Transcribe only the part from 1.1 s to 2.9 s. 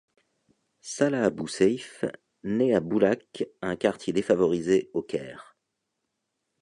Abou Seif nait à